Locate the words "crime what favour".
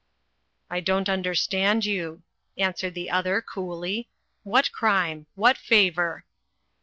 4.71-6.25